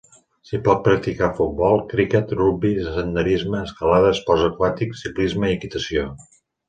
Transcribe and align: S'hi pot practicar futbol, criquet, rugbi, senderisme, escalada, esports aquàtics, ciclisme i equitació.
S'hi 0.51 0.59
pot 0.67 0.79
practicar 0.85 1.27
futbol, 1.39 1.83
criquet, 1.91 2.33
rugbi, 2.39 2.71
senderisme, 2.95 3.59
escalada, 3.67 4.15
esports 4.17 4.47
aquàtics, 4.49 5.05
ciclisme 5.07 5.53
i 5.53 5.59
equitació. 5.59 6.09